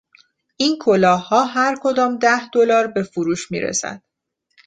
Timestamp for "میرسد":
3.51-4.03